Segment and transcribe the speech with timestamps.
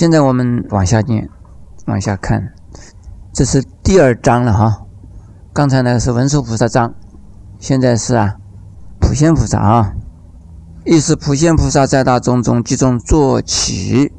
[0.00, 1.28] 现在我们往下念，
[1.84, 2.54] 往下看，
[3.34, 4.86] 这是第二章了哈。
[5.52, 6.94] 刚才呢是文殊菩萨章，
[7.58, 8.38] 现在是啊
[8.98, 9.92] 普贤菩萨啊。
[10.86, 14.10] 意思普贤菩萨在大众中集中坐起，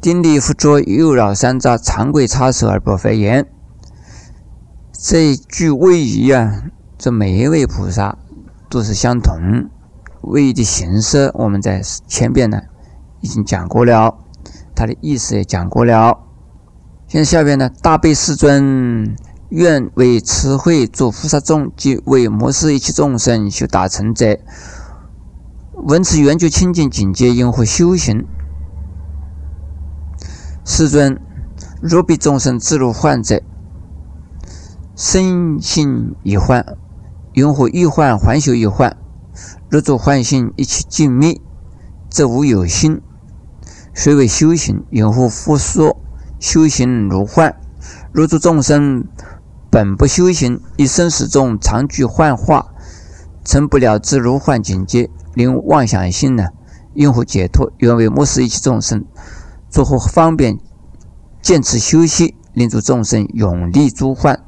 [0.00, 3.48] 顶礼佛座，右绕三匝，长跪叉手而不废言。
[4.92, 6.62] 这一句位仪啊，
[6.96, 8.16] 这每一位菩萨
[8.70, 9.68] 都是相同。
[10.20, 12.62] 位移的形式，我们在前边呢
[13.22, 14.18] 已经讲过了，
[14.74, 16.20] 它的意思也讲过了。
[17.06, 19.14] 现在下边呢，大悲世尊
[19.50, 24.38] 愿为慈惠诸菩萨众及为摩斯一切众生修大成者。
[25.74, 28.24] 闻此圆觉清净境界，因何修行？
[30.64, 31.20] 世尊，
[31.82, 33.42] 若彼众生自入幻者，
[34.96, 36.64] 身心已幻，
[37.34, 38.96] 云何欲幻还修欲幻？
[39.68, 41.40] 若诸幻心一切尽灭，
[42.08, 43.02] 则无有心，
[43.94, 44.84] 虽为修行？
[44.90, 45.96] 因何复说
[46.40, 47.54] 修行如幻？
[48.12, 49.04] 若诸众生
[49.70, 52.74] 本不修行，一生始终常具幻化，
[53.44, 55.08] 成不了自如幻境界。
[55.34, 56.50] 令妄想心呢，
[56.94, 57.72] 因何解脱？
[57.78, 59.04] 愿为末世一切众生，
[59.68, 60.58] 作何方便
[61.42, 64.40] 见此修习，令诸众生永离诸幻。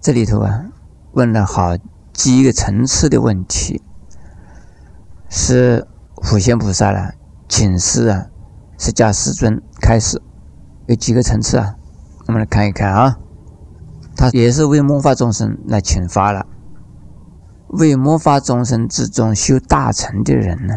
[0.00, 0.66] 这里头啊，
[1.12, 1.76] 问了好
[2.12, 3.82] 几个层次的问题，
[5.28, 7.14] 是普贤菩萨了，
[7.48, 8.26] 请示啊，
[8.78, 10.20] 释迦世尊开始，
[10.86, 11.76] 有几个层次啊？
[12.26, 13.18] 我们来看一看啊，
[14.16, 16.46] 他也是为末法众生来请发了。
[17.68, 20.74] 为魔法众生之中修大成的人呢，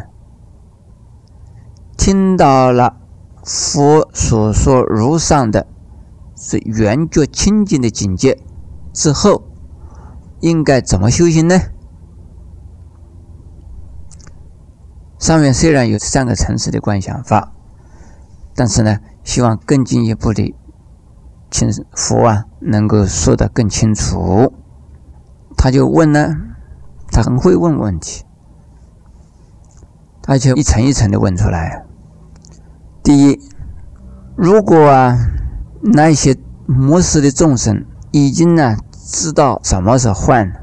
[1.97, 2.97] 听到了
[3.43, 5.67] 佛所说如上的
[6.35, 8.39] 是圆觉清净的境界
[8.91, 9.43] 之后，
[10.39, 11.59] 应该怎么修行呢？
[15.19, 17.51] 上面虽然有三个层次的观想法，
[18.55, 20.55] 但是呢，希望更进一步的，
[21.51, 24.51] 请佛啊能够说得更清楚。
[25.55, 26.35] 他就问呢。
[27.11, 28.23] 他很会问问题，
[30.27, 31.83] 而且一层一层的问出来。
[33.01, 33.39] 第一，
[34.35, 35.17] 如果啊
[35.81, 36.37] 那些
[36.67, 40.53] 魔世的众生已经呢知道什么是幻，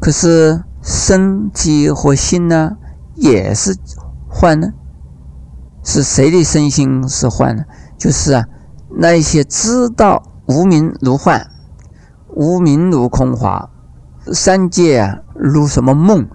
[0.00, 2.78] 可是身体和心呢
[3.14, 3.76] 也是
[4.28, 4.72] 幻呢？
[5.82, 7.64] 是谁的身心是幻呢？
[7.98, 8.46] 就是啊
[8.96, 11.50] 那些知道无名如幻，
[12.28, 13.70] 无名如空华。
[14.32, 16.26] 三界啊，如什么梦？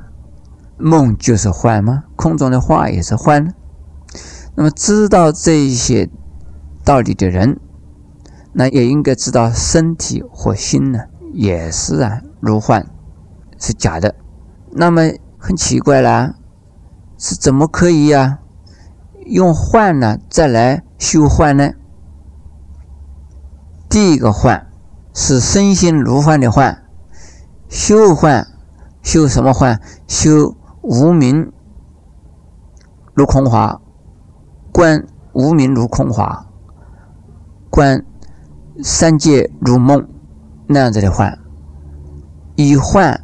[0.77, 2.03] 梦就是幻吗？
[2.15, 3.53] 空中的花也是幻。
[4.55, 6.09] 那么知道这些
[6.83, 7.59] 道理的人，
[8.53, 10.99] 那也应该知道身体和心呢，
[11.33, 12.85] 也是啊，如幻，
[13.57, 14.15] 是假的。
[14.71, 16.35] 那么很奇怪啦，
[17.19, 18.39] 是怎么可以呀？
[19.25, 21.73] 用幻呢，再来修幻呢？
[23.89, 24.71] 第一个幻
[25.13, 26.81] 是身心如幻的幻。
[27.67, 28.47] 修幻，
[29.03, 29.81] 修什么幻？
[30.07, 31.51] 修无名
[33.13, 33.81] 如空华，
[34.71, 36.47] 观无名如空华，
[37.69, 38.05] 观
[38.81, 40.07] 三界如梦，
[40.67, 41.37] 那样子的幻。
[42.55, 43.21] 以幻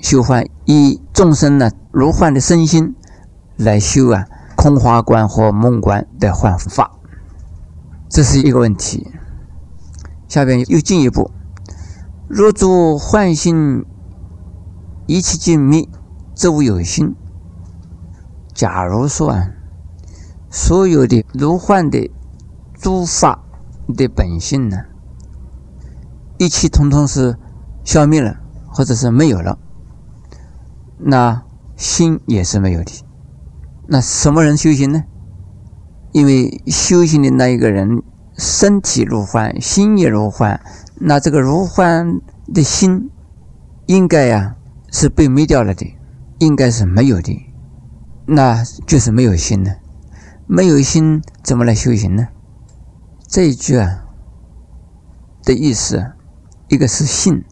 [0.00, 2.94] 修幻，以众生呢如幻的身心
[3.56, 4.26] 来修啊
[4.56, 6.90] 空花观和梦观的幻法，
[8.08, 9.06] 这是一个问题。
[10.28, 11.30] 下边又进一步。
[12.26, 13.84] 若诸幻心，
[15.06, 15.88] 一切尽灭，
[16.34, 17.14] 则无有心。
[18.52, 19.50] 假如说啊，
[20.50, 22.10] 所有的如幻的
[22.74, 23.44] 诸法
[23.96, 24.78] 的本性呢，
[26.38, 27.36] 一切通通是
[27.84, 28.36] 消灭了，
[28.68, 29.58] 或者是没有了，
[30.98, 31.42] 那
[31.76, 33.04] 心也是没有的。
[33.86, 35.04] 那什么人修行呢？
[36.12, 38.02] 因为修行的那一个人，
[38.38, 40.60] 身体如幻，心也如幻。
[40.96, 42.20] 那这个如幻
[42.54, 43.10] 的心，
[43.86, 44.56] 应该呀
[44.90, 45.96] 是被灭掉了的，
[46.38, 47.52] 应该是没有的，
[48.26, 49.72] 那就是没有心呢。
[50.46, 52.28] 没有心怎么来修行呢？
[53.26, 54.04] 这一句啊
[55.42, 56.12] 的意思，
[56.68, 57.44] 一个是性，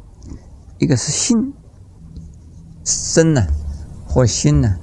[0.78, 1.52] 一个是心。
[2.84, 3.46] 身呢
[4.06, 4.76] 和心呢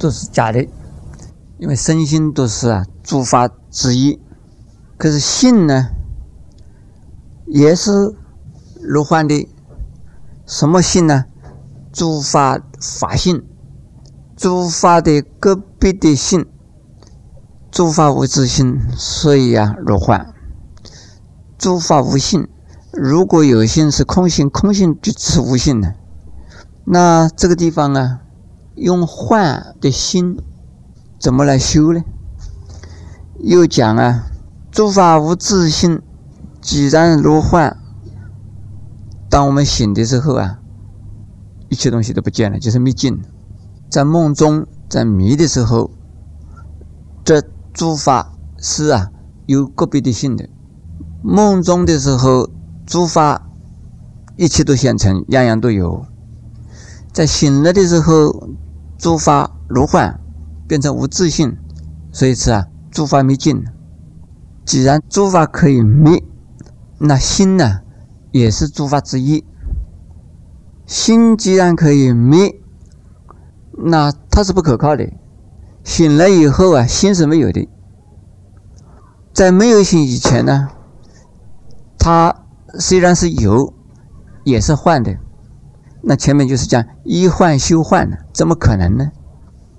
[0.00, 0.66] 都是假的，
[1.58, 4.18] 因为身心都是啊诸法之一，
[4.96, 5.90] 可是性呢？
[7.46, 7.90] 也是
[8.80, 9.46] 如幻的，
[10.46, 11.26] 什么性呢？
[11.92, 13.44] 诸法法性，
[14.36, 16.46] 诸法的个别的性，
[17.70, 20.32] 诸法无自性，所以啊，如幻。
[21.58, 22.48] 诸法无性，
[22.92, 25.94] 如果有性是空性，空性就是无性的。
[26.84, 28.20] 那这个地方啊，
[28.74, 30.38] 用幻的心
[31.18, 32.02] 怎么来修呢？
[33.38, 34.26] 又讲啊，
[34.70, 36.00] 诸法无自性，
[36.60, 37.76] 既然如幻。
[39.28, 40.60] 当我们醒的时候啊，
[41.68, 43.20] 一切东西都不见了，就是没劲。
[43.88, 45.90] 在梦中，在迷的时候，
[47.24, 47.42] 这
[47.72, 49.10] 诸法是啊
[49.46, 50.48] 有个别的性的。
[51.22, 52.48] 梦中的时候，
[52.86, 53.48] 诸法
[54.36, 56.06] 一切都现成，样样都有。
[57.12, 58.49] 在醒了的时候，
[59.00, 60.20] 诸法如幻，
[60.68, 61.56] 变成无自性，
[62.12, 63.64] 所以是啊，诸法没尽。
[64.66, 66.22] 既然诸法可以灭，
[66.98, 67.80] 那心呢？
[68.30, 69.42] 也是诸法之一。
[70.84, 72.60] 心既然可以灭，
[73.72, 75.10] 那它是不可靠的。
[75.82, 77.66] 醒了以后啊，心是没有的。
[79.32, 80.68] 在没有醒以前呢，
[81.98, 82.44] 它
[82.78, 83.72] 虽然是有，
[84.44, 85.16] 也是幻的。
[86.02, 89.10] 那前面就是讲医患修患呢，怎么可能呢？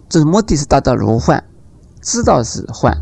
[0.07, 1.43] 这目的是达到如幻，
[2.01, 2.95] 知道是幻，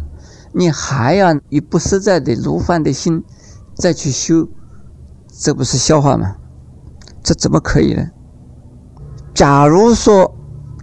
[0.54, 3.24] 你还要以不实在的如幻的心
[3.76, 4.48] 再去修。
[5.28, 6.36] 这不是笑话吗？
[7.24, 8.10] 这怎么可以呢？
[9.34, 10.36] 假如说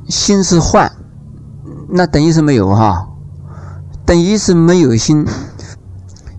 [0.08, 0.90] 心是幻，
[1.88, 3.08] 那等于是没有哈，
[4.04, 5.26] 等于是没有心。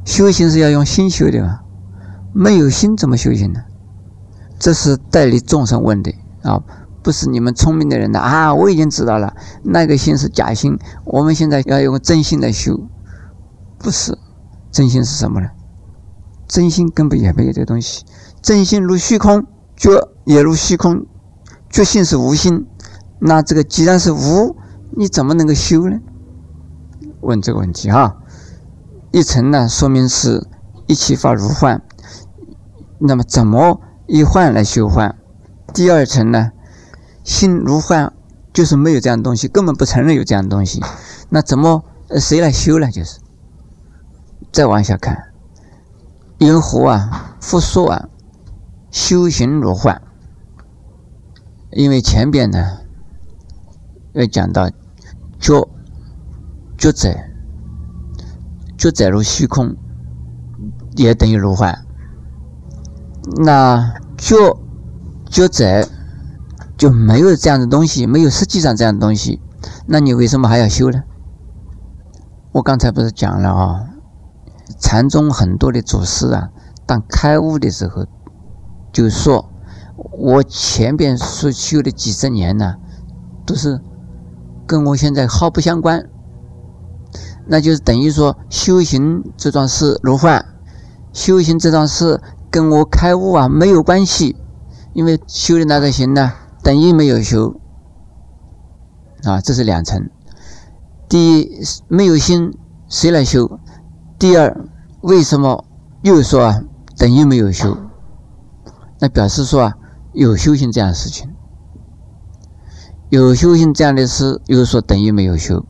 [0.04, 1.60] 修行是要用心修的嘛，
[2.34, 3.62] 没有心怎么修行呢？
[4.60, 6.14] 这是代理众生问的
[6.44, 6.62] 啊，
[7.04, 8.54] 不是你们聪明的人的啊。
[8.54, 12.80] 我已经知道了，那个心是假心，我们现在要用真心来修，
[13.78, 14.18] 不是
[14.72, 15.50] 真心是什么呢？
[16.48, 18.06] 真心根本也没有这个东西，
[18.42, 19.46] 真心如虚空，
[19.76, 19.92] 觉
[20.26, 21.06] 也如虚空，
[21.70, 22.66] 觉性是无心，
[23.20, 24.56] 那这个既然是无，
[24.92, 26.00] 你怎么能够修呢？
[27.22, 28.18] 问这个问题哈。
[29.12, 30.48] 一层呢，说明是
[30.86, 31.82] 一切法如幻，
[33.00, 35.16] 那么怎么以幻来修幻？
[35.74, 36.52] 第二层呢，
[37.24, 38.12] 心如幻，
[38.54, 40.82] 就是没有这样东西，根本不承认有这样东西，
[41.30, 41.84] 那怎么
[42.18, 42.90] 谁来修呢？
[42.90, 43.20] 就是
[44.52, 45.26] 再往下看。
[46.38, 47.36] 因何啊？
[47.42, 48.10] 复说啊，
[48.92, 50.02] 修行如幻。
[51.72, 52.80] 因为前边呢，
[54.14, 54.70] 要讲到
[55.40, 55.68] 觉
[56.78, 57.30] 觉在
[58.78, 59.76] 觉在如虚空，
[60.96, 61.87] 也等于如幻。
[63.36, 64.58] 那就、
[65.30, 65.88] 就在
[66.78, 69.42] 就没有这样的东西，没有实际上这样的东西，
[69.86, 71.04] 那你为什么还要修呢？
[72.54, 73.88] 我刚才不是讲了啊？
[74.80, 76.50] 禅宗很多的祖师啊，
[76.86, 78.06] 当开悟的时候，
[78.92, 79.50] 就说
[80.18, 82.76] ：“我前边所修的几十年呢，
[83.46, 83.82] 都是
[84.66, 86.08] 跟我现在毫不相关。
[87.48, 90.46] 那就是等于说，修行这桩事如幻，
[91.14, 94.36] 修行这桩事跟我开悟啊没有关系，
[94.94, 96.34] 因为修的那个行呢，
[96.64, 97.60] 等于没有修。
[99.24, 100.10] 啊，这是两层。
[101.10, 102.54] 第一，没有心，
[102.88, 103.60] 谁来修？”
[104.20, 104.66] 第二，
[105.02, 105.66] 为什么
[106.02, 106.62] 又说啊
[106.98, 107.78] 等于没有修？
[109.00, 109.74] 那表示说啊
[110.14, 111.30] 有修行这样的事情，
[113.10, 115.66] 有修行这样的事，又说等于没有修。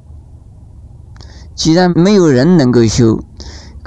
[1.55, 3.19] 既然没有人能够修，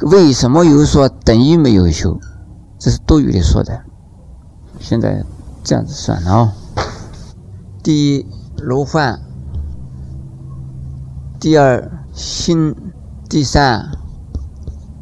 [0.02, 2.18] 为什么又说等于没有修？
[2.80, 3.84] 这是多余的说的。
[4.80, 5.24] 现在
[5.62, 6.52] 这样子算了啊。
[7.84, 8.26] 第一
[8.60, 9.20] 如幻，
[11.38, 12.74] 第二心，
[13.28, 13.92] 第三。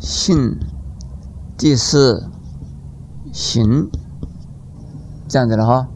[0.00, 0.61] 性，
[1.56, 2.30] 第四
[3.32, 3.90] 行，
[5.26, 5.88] 这样子了哈，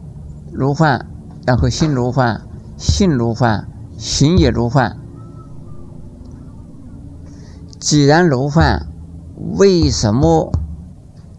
[0.51, 1.05] 如幻，
[1.45, 2.41] 然后心如幻，
[2.77, 3.65] 性如幻，
[3.97, 4.97] 行也如幻。
[7.79, 8.87] 既然如幻，
[9.55, 10.51] 为什么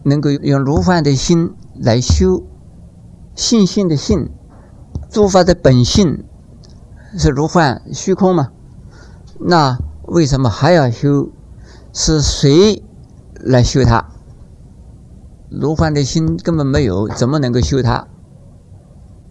[0.05, 2.43] 能够用如幻的心来修
[3.35, 4.29] 信心的性？
[5.09, 6.23] 诸法的本性
[7.17, 8.49] 是如幻虚空嘛？
[9.39, 11.29] 那为什么还要修？
[11.91, 12.83] 是谁
[13.35, 14.05] 来修它？
[15.49, 18.07] 如幻的心根本没有，怎么能够修它？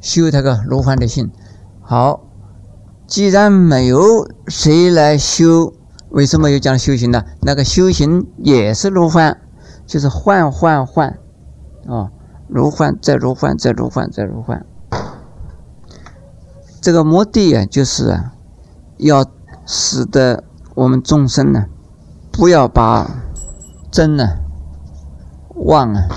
[0.01, 1.31] 修它个如幻的心。
[1.83, 2.25] 好，
[3.07, 5.75] 既然没有谁来修，
[6.09, 7.25] 为什么又讲修行呢？
[7.43, 9.39] 那个修行也是如幻，
[9.87, 11.19] 就是换换换，
[11.87, 12.11] 啊，
[12.49, 14.65] 如换再如换再如换再如换。
[16.81, 18.33] 这个目的啊，就是啊，
[18.99, 19.25] 要
[19.65, 21.67] 使得我们众生呢。
[22.31, 23.09] 不要把
[23.93, 24.29] 真呢、
[25.55, 26.09] 妄啊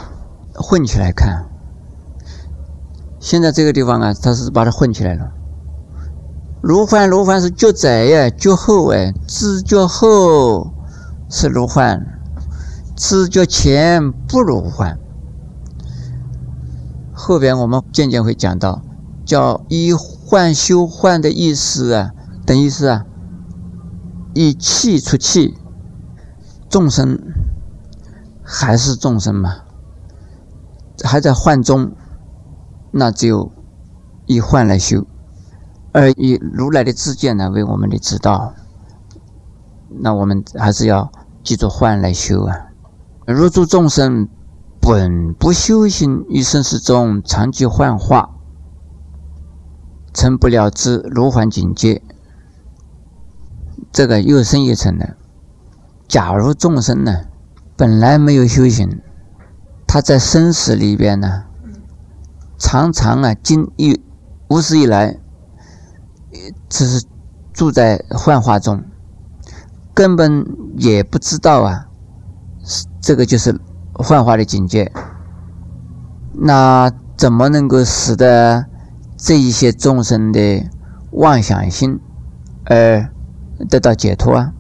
[0.56, 1.46] 混起来看。
[3.20, 5.32] 现在这个地方啊，他是把它混起来了。
[6.60, 10.74] 如幻如幻是觉在呀，觉后哎，知觉后
[11.30, 12.17] 是如幻，
[12.98, 15.00] 知觉前不如幻。
[17.14, 18.82] 后边我们渐渐会讲到，
[19.24, 22.12] 叫以幻修幻的意思啊，
[22.44, 23.06] 等于是啊，
[24.34, 25.56] 以气出气。
[26.70, 27.18] 众生
[28.44, 29.62] 还是众生嘛，
[31.04, 31.92] 还在幻中，
[32.92, 33.52] 那只有
[34.26, 35.06] 以幻来修，
[35.94, 38.54] 而以如来的自见呢为我们的指导，
[39.88, 41.10] 那我们还是要
[41.44, 42.67] 记住幻来修啊。
[43.28, 44.30] 入诸众生
[44.80, 48.30] 本不修行，于生死中常具幻化，
[50.14, 52.02] 成不了之如幻境界。
[53.92, 55.18] 这个又深一层的。
[56.08, 57.26] 假如众生呢，
[57.76, 59.02] 本来没有修行，
[59.86, 61.44] 他在生死里边呢，
[62.58, 64.02] 常常啊，经一
[64.48, 65.20] 无始以来，
[66.70, 67.06] 只是
[67.52, 68.86] 住在幻化中，
[69.94, 71.87] 根本也不知道啊，
[73.08, 73.58] 这个就是
[73.94, 74.92] 幻化的境界。
[76.34, 78.66] 那怎么能够使得
[79.16, 80.70] 这一些众生的
[81.12, 82.02] 妄想心
[82.66, 83.10] 而
[83.70, 84.52] 得到解脱啊？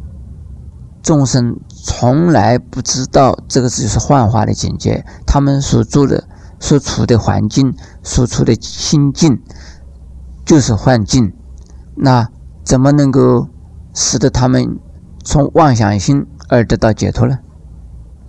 [1.04, 6.24] 众生从来不知道这个就是幻化的境界，他们所住的、
[6.58, 9.44] 所处的环境、所处的心境
[10.46, 11.34] 就是幻境。
[11.96, 12.30] 那
[12.63, 13.50] 怎么能够
[13.94, 14.80] 使得他们
[15.22, 17.39] 从妄想心而得到解脱呢？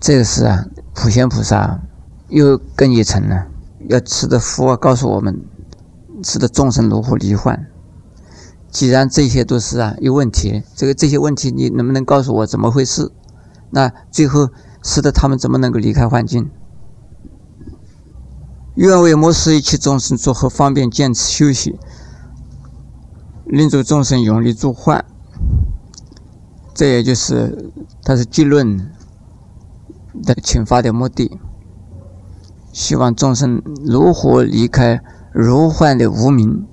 [0.00, 0.64] 这个是啊，
[0.94, 1.80] 普贤菩萨
[2.28, 3.46] 又更一层呢，
[3.88, 5.40] 要吃的佛告诉我们，
[6.22, 7.66] 吃的众生如何离幻。
[8.70, 13.10] 既然这些都是啊有问题，这个这些问题你能不能告诉我怎么回事？
[13.70, 14.50] 那最后
[14.82, 16.48] 使得他们怎么能够离开幻境？
[18.76, 21.76] 愿为摩斯一切众生作何方便见此休息，
[23.46, 25.04] 令诸众生永离诸幻。
[26.72, 27.72] 这也就是
[28.04, 28.92] 他是结论
[30.22, 31.38] 的请法的目的，
[32.72, 35.00] 希望众生如何离开
[35.32, 36.66] 如幻的无明。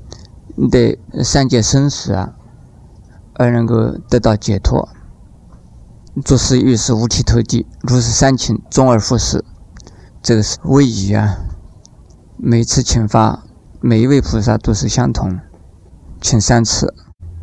[0.72, 2.34] 的三界生死啊，
[3.34, 4.88] 而能够得到解脱。
[6.24, 9.44] 做事遇事五体投地，如是三请，终而复始。
[10.24, 11.36] 这个是位移啊。
[12.38, 13.44] 每次请法，
[13.82, 15.38] 每一位菩萨都是相同，
[16.22, 16.94] 请三次。